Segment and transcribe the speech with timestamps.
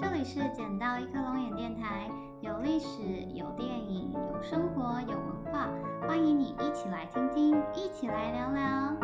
[0.00, 2.08] 这里是捡到一颗龙眼电台，
[2.40, 3.02] 有历史，
[3.34, 5.68] 有电影，有生活，有文化，
[6.08, 8.96] 欢迎你一起来听听，一起来聊聊。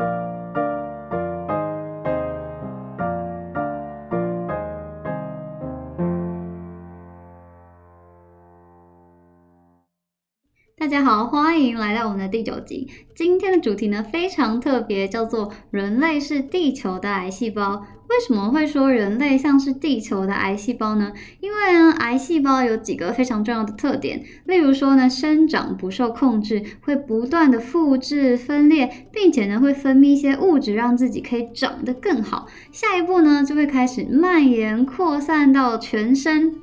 [10.79, 12.89] 大家好，欢迎来到我们的第九集。
[13.15, 17.83] 今天的主题呢非常特别，叫做“人类是地球的癌细胞”。
[18.09, 21.11] 为什么会说人类像是地球的癌细胞呢？
[21.41, 32.47] 因为呢，癌细胞有几个非常重要的特点，例如说呢，生长不受控制，会不断的复制分裂，并且呢，会分泌一些物质让自己可以长得更好。
[32.71, 36.55] 下一步呢，就会开始蔓延扩散到全身。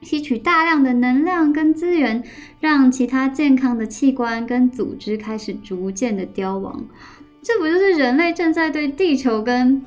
[0.00, 2.22] 吸取大量的能量跟资源，
[2.60, 6.84] 让其他健康的器官跟组织开始逐渐的凋亡。
[7.42, 9.82] 这不就是人类正在对地球跟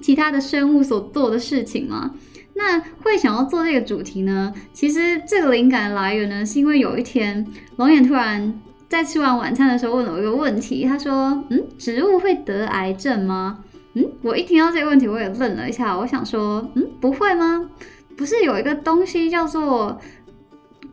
[0.00, 2.12] 其他的生物所做的事情吗？
[2.54, 4.52] 那会想要做这个主题呢？
[4.72, 17.70] 其实这个灵感的来源呢，是因为有一天龙眼突然在吃完晚餐的时候问了我一个问题，他说：“嗯，植物会得癌症吗？”嗯，我一听到这个问题，我也愣了一下，我想说：“嗯，不会吗？”
[18.16, 19.98] 不是有一个东西叫做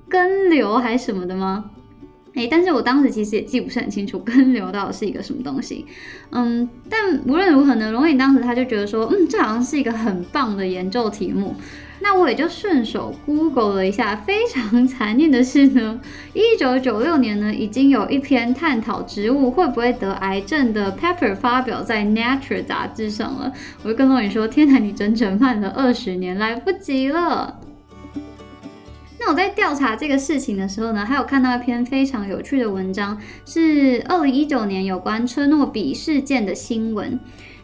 [0.08, 1.72] 根瘤还是什么的吗？
[2.38, 5.86] 诶，但是我当时其实也记不是很清楚根瘤到底是一个什么东西。
[6.30, 11.56] 嗯，但无论如何呢，龙影当时他就觉得说，嗯，这好像是一个很棒的研究题目。
[12.00, 14.16] 那我也就顺手 Google 了一下。
[14.16, 16.00] 非常 残念的是呢，
[16.36, 23.52] 一九九六年呢，已经有一篇探讨植物会不会得癌症的 paper 发表在 Nature 杂志上了。
[23.82, 27.60] 我就跟龙影说：“天哪，你整整慢了二十年，来不及了。”
[29.28, 37.20] 我在调查这个事情的时候呢，还有看到一篇非常有趣的文章，是二零一九年有关车诺比事件的新闻。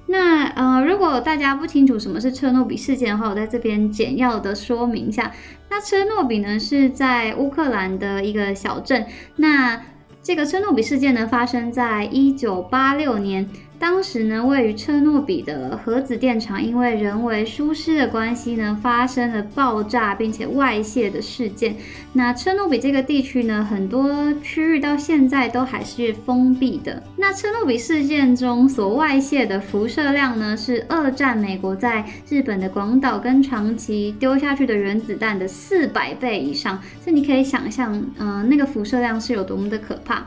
[0.08, 5.32] 那呃，如果大家不清楚什么是车诺比事件的话，我在这边简要的说明一下。
[5.70, 9.06] 那车诺比呢是在乌克兰的一个小镇。
[9.38, 9.82] 那
[10.22, 13.50] 这个车诺比事件呢发生在一九八六年。
[13.80, 21.76] 当时呢，位于车诺比的核子电厂因为人为疏失的关系呢，发生了爆炸并且外泄的事件。
[22.14, 27.04] 那车诺比这个地区呢，很多区域到现在都还是封闭的。
[27.18, 36.82] 那车诺比事件中所外泄的辐射量呢，是二战美国在日本的广岛跟长崎丢下去的原子弹的四百倍以上。
[37.04, 40.26] 所以你可以想象，嗯，那个辐射量是有多么的可怕。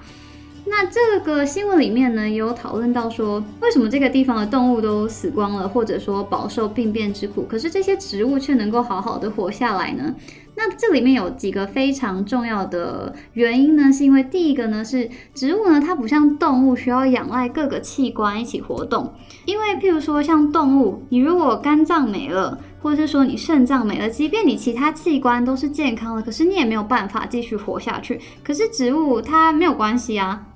[0.69, 10.15] 那这个新闻里面呢，也有讨论到说，为什么这个地方的动物都死光了，或者说饱受病变之苦，可是这些植物却能够好好的活下来呢？
[10.56, 28.21] 那这里面有几个非常重要的原因呢，是因为第一个呢是植物呢，它不像动物需要仰赖各个器官一起活动，因为譬如说像动物，你如果肝脏没了，或者是说你肾脏没了，即便你其他器官都是健康的，可是你也没有办法继续活下去。
[28.43, 30.48] 可是植物它没有关系啊。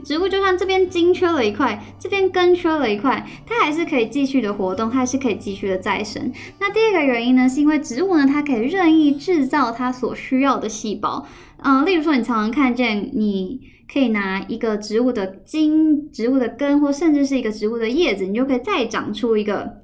[0.00, 6.32] 植物就算这边茎缺了一块，这边根缺了一块，它还是可以继续的活动，它还是可以继续的再生。
[6.58, 11.26] 那第二个原因呢，是因为植物呢，它可以任意制造它所需要的细胞。
[11.62, 13.60] 嗯，例如说，你常常看见，你
[13.92, 19.80] 可以拿一个植物的茎、植物的根，或甚至是一个植物的叶子，你就可以再长出一个。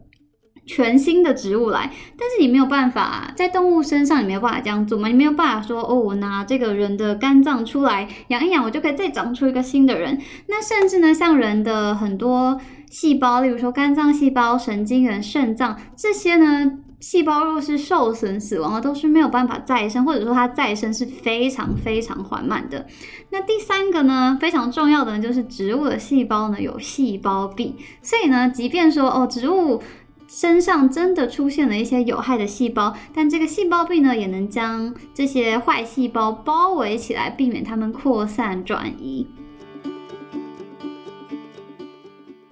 [0.67, 5.07] 全新的植物来，但是你没有办法在动物身上，你没有办法这样做嘛？
[5.07, 10.21] 你没有办法说哦，我拿这个人的肝脏出来养一养，我就可以再长出一个新的人。
[10.49, 12.61] 那甚至呢，像人的很多
[12.91, 22.87] 细胞，例如说肝脏细胞、神经元、肾脏这些呢，细胞若是受损死亡了，都是没有办法再生，或者说它再生是非常非常缓慢的。
[23.31, 29.81] 那第三个呢，非常重要的呢就是植物的细胞呢有细胞壁，所以呢，即便说哦，植物。
[30.27, 39.27] 身上真的出现了一些有害的细胞，但这个细胞壁呢，也能将这些坏细胞包围起来，避免它们扩散转移。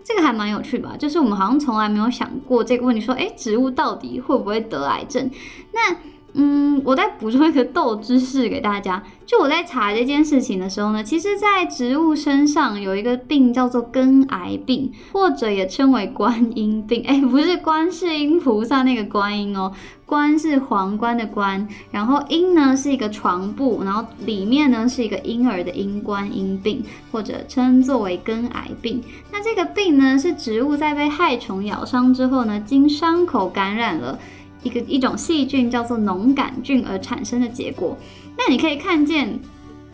[0.03, 0.97] 这个还蛮有趣吧？
[0.99, 5.31] 就是我们好像从来没有想过这个问题，说，诶，植物到底会不会得癌症？
[5.73, 5.97] 那。
[6.37, 9.01] 嗯，我再补充一个豆知识给大家。
[9.25, 17.05] 就我在查这件事情的时候呢，其实，在植物身上有一个病叫做根癌病，或者也称为观音病。
[17.07, 19.73] 哎，不是观世音菩萨那个观音哦，
[20.05, 26.83] 观是皇冠的冠，然后音呢是一个床布，然后里面呢是一个婴儿的婴，观音病，
[27.13, 29.01] 或者称作为根癌病。
[29.31, 34.19] 那这个病呢，是植物在被害虫咬伤之后呢，经伤口感染了。
[34.65, 37.97] 一个一种细菌叫做脓杆菌而产生的结果。
[38.37, 39.39] 那你可以看见，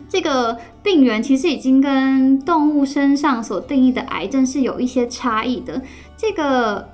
[0.09, 5.79] 这个病原其实已经跟动物身上所定义的癌症是有一些差异的。
[6.17, 6.89] 这个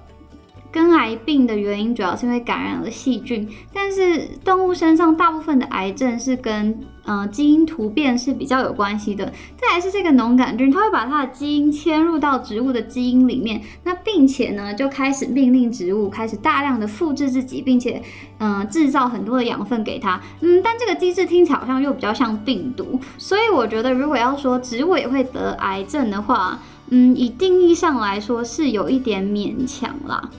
[0.77, 9.33] 根癌病的原因主要是因为感染了细菌，但是动物身上大部分的癌症是跟嗯基因突变是比较有关系的。
[9.59, 18.00] 再来是这个农杆菌，它会把它的基因迁入到植物的基因里面，那并且呢就开始命令植物开始大量的复制自己，并且
[18.38, 20.21] 嗯制造很多的养分给它。
[20.41, 26.59] 嗯，但这个机制听起来好像又比较像病毒，所以我觉得如果要说植物也会得癌症的话，
[26.89, 30.30] 嗯，以定义上来说是有一点勉强啦。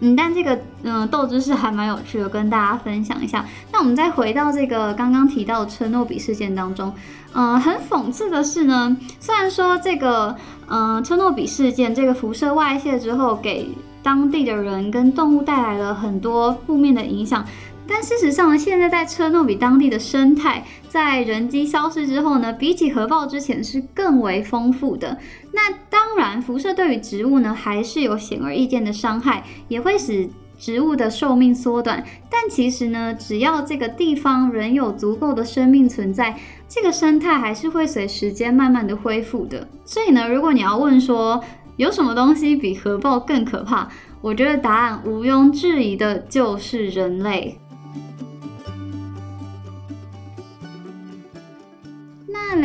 [0.00, 3.44] 嗯，但这个嗯豆知识还蛮有趣的，跟大家分享一下。
[3.72, 6.92] 那我们再回到这个刚刚提到的车诺比事件当中，
[7.32, 10.34] 嗯，很讽刺的是呢，虽然说这个
[10.68, 13.68] 嗯车诺比事件这个辐射外泄之后，给
[14.02, 17.44] 当地的人跟动物带来了很多负面的影响。
[17.92, 25.18] 但事实上呢，现在在车诺比当地的生态，在人机消失之后呢，比起核爆之前是更为丰富的。
[25.52, 32.04] 那当然，辐射对于植物呢，还是有显而易见的伤害，也会使植物的寿命缩短。
[32.30, 36.38] 但其实呢，只要这个地方仍有足够的生命存在，
[36.68, 39.66] 这个生态还是会随时间慢慢的恢复的。
[39.84, 41.42] 所以呢，如果你要问说
[41.76, 43.88] 有什么东西比核爆更可怕，
[44.20, 47.58] 我觉得答案毋庸置疑的就是人类。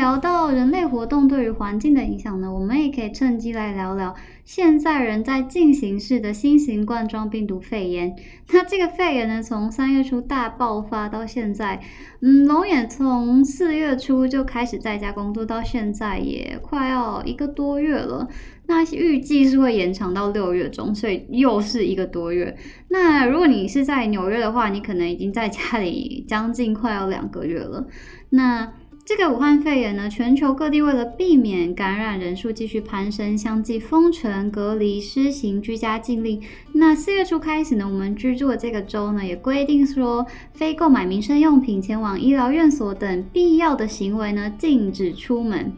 [0.06, 4.14] 聊到人类活动对于环境的影响呢，我们也可以趁机来聊聊
[4.44, 8.16] 现在人在进行式的新型冠状病毒肺炎。
[8.52, 11.82] 那这个肺炎呢，从三月初大爆发到现在，
[12.22, 18.28] 嗯，龙眼从四月初就开始在家工作，到现在也快要一个多月了。
[18.68, 22.56] 那预计是会延长到六月中，所以又是一个多月。
[22.90, 27.88] 那如果你是在纽约的话，你可能已经在家里将近快要两个月了。
[28.30, 28.72] 那
[29.06, 36.42] 这个武汉肺炎呢，全球各地为了避免感染人数继续攀升，相继封城、隔离、施行居家禁令。
[36.74, 45.72] 那四月初开始呢，我们居住的这个州呢，也规定说，非购买民生用品、前往医疗院所等必要的行为呢，禁止出门。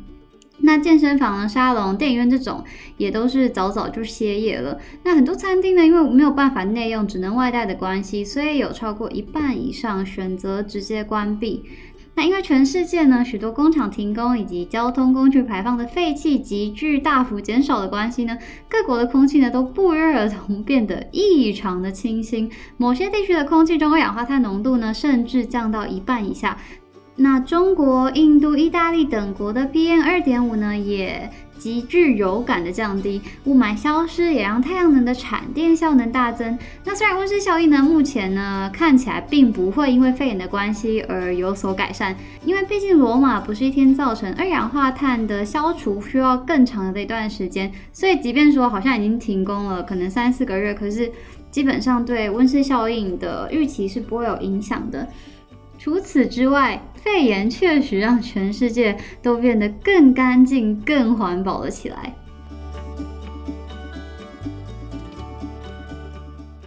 [0.59, 2.63] 那健身房呢、沙龙、电影院这种，
[2.95, 4.79] 也都是早早就歇业了。
[5.03, 11.63] 那很多餐厅呢，因为没有办法内用，只能外带的关系，所以有超过一半以上选择直接关闭。
[12.17, 18.35] 那因为全世界呢，许多工厂停工以及交通工具排放的废气急剧大幅减少的关系呢，
[18.67, 22.49] 各国的空气呢都不约而同变得异常的清新。
[22.75, 26.57] 某些地区的空气中二氧化碳浓度呢，甚至降到一半以下。
[27.17, 31.29] 那中国、印度、意大利等国的 PM 二点五呢，也。
[31.57, 36.55] 极具有感的降低，雾霾消失，也让太阳能的产电效能大增。
[36.85, 42.15] 那虽然温室效应呢，目前呢看起来并不会因为肺炎的关系而有所改善，
[42.45, 47.71] 因为毕竟罗马不是一天造成，二氧化碳的消除需要更长的一段时间。
[47.91, 51.11] 所以即便说好像已经停工了，可能三四个月，可是
[51.49, 55.07] 基本上对温室效应的预期是不会有影响的。
[55.77, 62.13] 除此之外，肺炎确实让全世界都变得更干净、更环保了起来。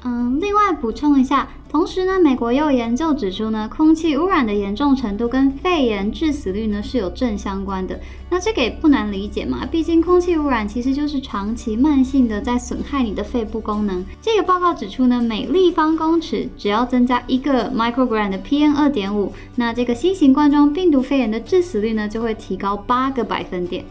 [0.05, 1.49] 嗯，另外补充一下。
[1.71, 8.01] 同时呢，美国又研究指出呢，空气污染的严重程度跟肺炎致死率呢是有正相关的。
[8.29, 14.05] 那这个也不难理解嘛，毕竟空气污染其实就是长期慢性的在损害你的肺部功能。
[14.21, 23.85] 这个报告指出呢，每立方公尺只要增加一个 microgram 的 PM 二点五，那这个新型冠状病毒肺炎的致死率呢就会提高八个百分点。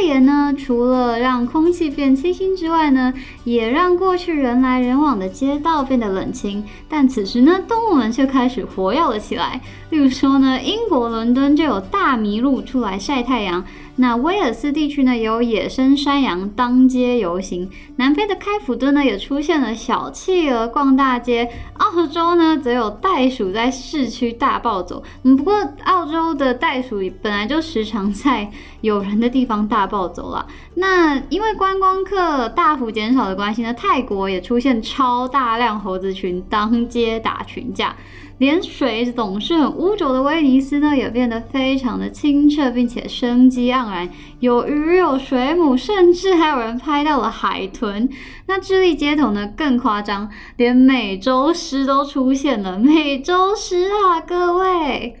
[0.00, 3.12] 肺炎呢，除了让空气变清新之外呢，
[3.44, 6.64] 也让过去人来人往的街道变得冷清。
[6.88, 9.60] 但此时呢，动物们却开始活跃了起来。
[9.90, 13.62] 例如说呢，英国伦敦就有大麋鹿出来晒太阳。
[13.96, 25.02] 那威尔斯地区呢，有野生山羊当街游行；南非的开普敦呢，也出现了小企鹅逛大街；澳洲呢，则有袋鼠在市区大暴走。
[25.24, 25.54] 嗯，不过
[25.84, 30.46] 澳洲的袋鼠本来就时常在有人的地方大暴走了。
[30.74, 37.94] 那因为观光客大幅减少的关系呢，泰国也出现超大量猴子群当街打群架。
[38.40, 48.08] 连水总是很污浊的威尼斯呢，也变得非常的清澈，并且生机盎然，有鱼有水母，甚至还有人拍到了海豚。
[48.46, 52.78] 那智利街头呢更夸张，连美洲狮都出现了。
[52.78, 55.18] 美洲狮啊，各位！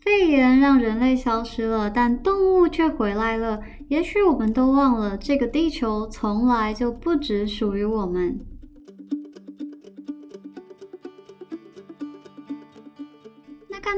[0.00, 3.60] 肺炎让人类消失了，但动物却回来了。
[3.86, 8.40] 也许我们都忘了，这个地球从来就不只属于我们。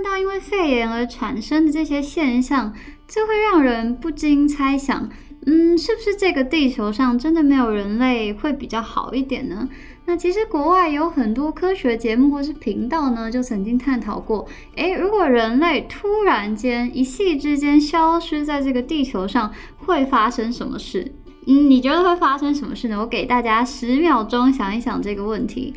[0.05, 2.73] 到因为肺炎而产生的这些现象，
[3.09, 5.09] 就会让人不禁猜想，
[5.47, 9.67] 嗯，是不是这个地球上真的没有人类会比较好一点呢？
[10.07, 14.47] 那其实国外有很多科学节目或是频道呢，就曾经探讨过，
[14.77, 21.11] 诶，如果人类突然间一夕之间消失在这个地球上，会发生什么事？
[21.47, 22.99] 嗯，你觉得会发生什么事呢？
[23.01, 25.73] 我给大家十秒钟想一想这个问题，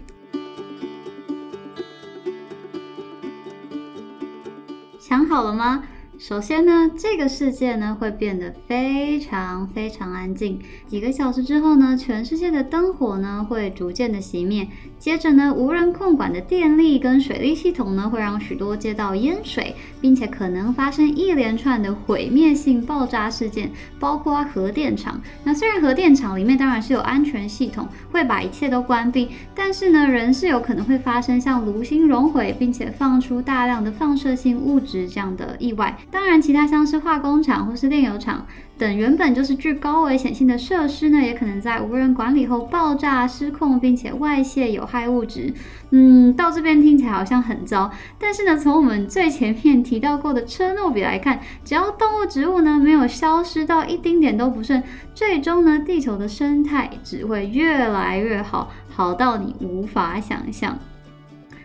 [5.08, 5.84] 想好了吗？
[6.20, 10.60] 首先呢，这个世界呢会变得非常非常安静。
[10.88, 14.68] 几个小时之后呢，全世界的灯火呢会逐渐的熄灭。
[14.98, 25.22] 接着呢，无人控管的电力跟水利系统呢会让许多街道淹水，并且可能发生一连串的毁灭性爆炸事件，包括核电厂。
[25.44, 35.96] 那虽然核电厂里面当然是有安全系统，会把一切都关闭，但是呢，仍是有可能会发生像炉心熔毁，并且放出大量的放射性物质这样的意外。
[36.10, 38.46] 当然，其他像是化工厂或是炼油厂
[38.78, 45.54] 等原本就是具高危险性的设施呢，也可能在无人管理后爆炸失控，并且外泄有害物质。
[45.90, 54.82] 嗯，到这边听起来好像很糟，但是呢，从我们最前面提到过的车诺比来看，只要动物、植物呢没有消失到一丁点都不剩，
[55.14, 60.78] 最终呢，地球的生态只会越来越好，好到你无法想象。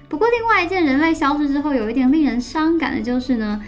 [0.09, 3.63] 不过，另外一件人类消失之后有一点令人伤感的就是呢。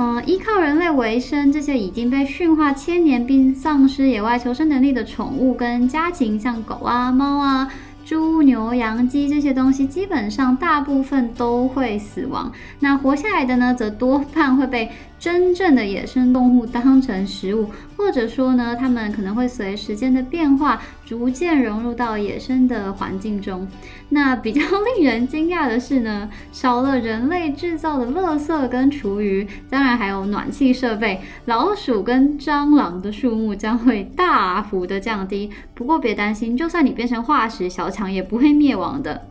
[0.00, 7.68] 嗯，依靠人类为生，这些已经被驯化千年并丧失野外求生能力的宠物跟家禽，像狗啊、猫啊。
[8.04, 12.50] 猪、牛、羊、鸡这些东西，基本上大部分都会死亡。
[12.78, 14.88] 那活下来的呢，则多半会被
[15.18, 23.66] 真正的野生动物当成食物，或者说呢，它们可能会随时间的变化，逐渐融入到野生的环境中。
[24.08, 24.62] 那比较
[24.96, 35.50] 令人惊讶的是呢，少了人类制造的垃圾跟厨余，当然还有暖气设备，老鼠跟蟑螂的数目将会大幅的降低。
[35.74, 37.88] 不过别担心，就算你变成化石小。
[37.88, 39.26] 强也不会灭亡的，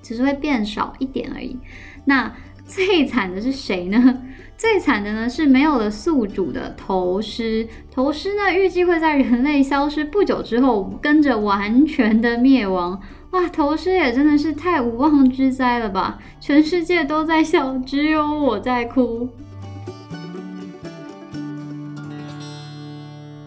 [0.00, 1.58] 只是会变少一点而已。
[2.04, 2.32] 那
[2.64, 4.22] 最惨的是谁呢？
[4.58, 7.68] 最惨的呢是没有了宿主的头虱。
[7.92, 13.00] 头虱呢，预计会在人类消失不久之后，跟着完全的灭亡。
[13.30, 16.18] 哇，头虱也真的是太无妄之灾了吧！
[16.40, 19.28] 全世界都在笑，只有我在哭。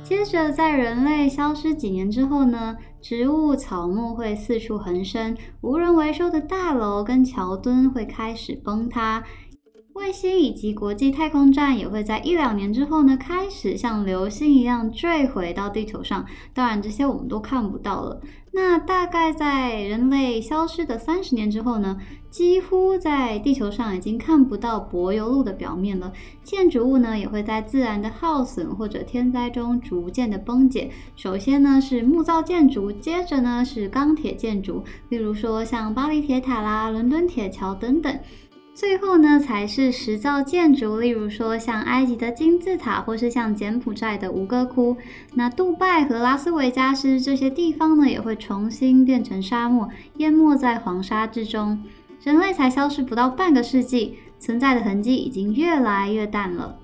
[0.01, 2.77] 接着，在人类消失几年之后呢？
[3.01, 9.24] 植物草木会四处横生，无人维修的大楼跟桥墩会开始崩塌，
[9.94, 16.26] 卫星以及国际太空站也会在一两年之后呢，开始像流星一样坠毁到地球上。
[16.54, 18.22] 当然，这些我们都看不到了。
[18.54, 21.98] 那大概在人类消失的三十年之后呢，
[22.30, 26.12] 几乎在地球上已经看不到柏油路的表面了。
[26.42, 30.90] 建筑物呢也会在自然的耗损或者天灾中逐渐的崩解。
[31.18, 38.18] 首先呢是木造建筑，接着呢是钢铁建筑，例如说像巴黎铁塔啦、伦敦铁桥等等。
[38.74, 44.98] 最后呢，才是石造建筑，例如说像埃及的金字塔，或是像柬埔寨的吴哥窟。
[45.36, 51.84] 那杜拜和拉斯维加斯这些地方呢，也会重新变成沙漠，淹没在黄沙之中。
[52.24, 56.78] 人类才消失不到半个世纪，存在的痕迹已经越来越淡了。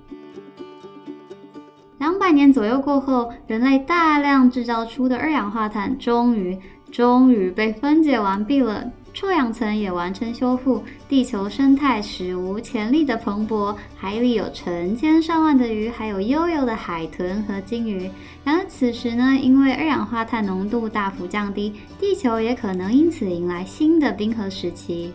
[1.98, 6.58] 两百年左右过后，人类大量制造出的二氧化碳，终于，
[6.92, 8.92] 终于被分解完毕了。
[9.14, 18.08] 臭氧层也完成修复，地球生态史无前例的蓬勃，海里有成千上万的鱼，还有悠悠的海豚和鲸鱼。
[18.44, 25.12] 然而此时呢，因为二氧化碳浓度大幅降低，地球也可能因此迎来新的冰河时期。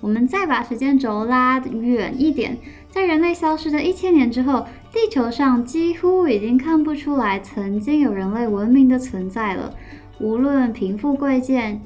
[0.00, 2.56] 我们再把时间轴拉远一点，
[2.90, 9.74] 在人类消失的一千年之后，地球上几乎已经看不出来曾经有人类文明的存在了。
[10.20, 11.80] 无论贫富贵贱，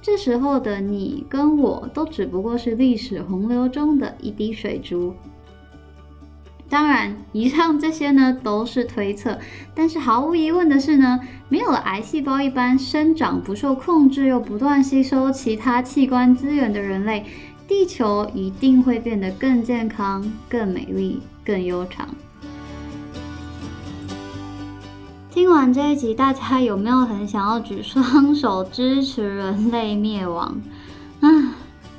[0.00, 5.14] 这时候的你跟我都只不过是历史洪流中的一滴水珠。
[6.68, 9.38] 当然，以上这些呢都是推测，
[9.72, 17.24] 但是毫无疑问的是呢，没有了癌细胞一般生长不受控制又不断吸收其他器官资源的人类，
[17.68, 22.08] 地球一定会变得更健康、更美丽、更悠长。
[25.36, 30.62] 听完这一集，大家有没有很想要举双手支持人类灭亡？
[31.20, 31.28] 啊，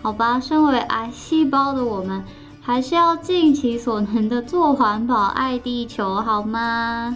[0.01, 2.24] 好吧，身为癌细胞的我们，
[2.60, 7.15] 还是要尽其所能的做环保、爱地球，好吗？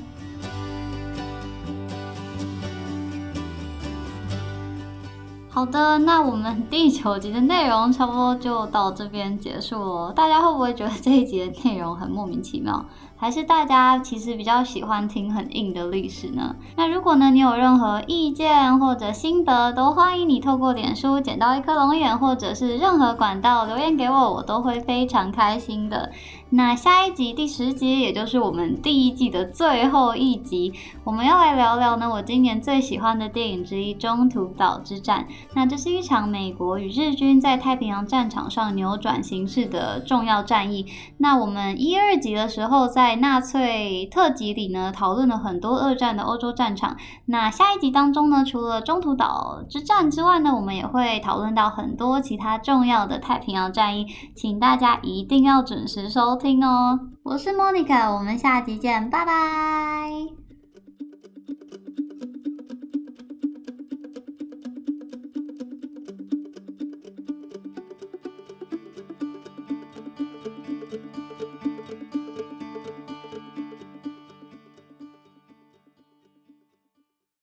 [5.50, 10.14] 好的，那我们第九集的内容差不多就到这边结束了。
[10.14, 12.86] 大家会不会觉得这一集的内容很莫名其妙？
[13.22, 16.56] 还是大家其实比较喜欢听很硬的历史呢？
[16.76, 26.12] 那如果呢你有任何意见或者心得，都欢迎你透过脸书捡到一颗龙眼，或者是任何管道留言给我，我都会非常开心的。
[26.54, 30.74] 那下一集第十集，也就是我们第一季的最后一集，
[31.04, 35.28] 我们要来聊聊呢我今年最喜欢的电影之一——中途岛之战。
[35.54, 40.88] 那这是一场美国与日军在太平洋战场上扭转形势的重要战役。
[41.20, 46.96] 那我们一二集的时候在在纳粹特辑里呢，讨论了很多二战的欧洲战场。
[47.26, 57.02] 那下一集当中呢，除了中途岛之战之外呢，我们也会讨论到很多其他重要的太平洋战役，请大家一定要准时收听哦。
[57.24, 60.41] 我是莫妮卡，我们下集见，拜拜。